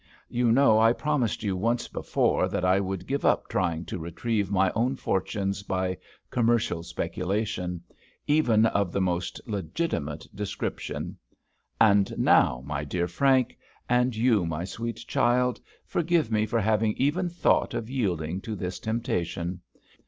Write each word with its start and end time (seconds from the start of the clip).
You 0.29 0.51
know 0.51 0.79
I 0.79 0.93
promised 0.93 1.43
you 1.43 1.55
once 1.55 1.87
before 1.87 2.47
that 2.49 2.65
I 2.65 2.79
would 2.79 3.05
give 3.05 3.23
up 3.23 3.47
trying 3.47 3.85
to 3.85 3.99
retrieve 3.99 4.49
my 4.49 4.71
own 4.73 4.95
fortunes 4.95 5.61
by 5.61 5.99
commercial 6.31 6.81
speculation, 6.81 7.83
even 8.25 8.65
of 8.65 8.91
the 8.91 8.99
most 8.99 9.39
legitimate 9.45 10.25
description; 10.33 11.17
and 11.79 12.17
now, 12.17 12.63
my 12.65 12.83
dear 12.83 13.07
Frank, 13.07 13.55
and 13.87 14.15
you, 14.15 14.43
my 14.43 14.63
sweet 14.65 15.05
child, 15.07 15.61
forgive 15.85 16.31
me 16.31 16.47
for 16.47 16.59
having 16.61 16.93
even 16.97 17.29
thought 17.29 17.75
of 17.75 17.87
yielding 17.91 18.41
to 18.41 18.55
this 18.55 18.79
temptation. 18.79 19.61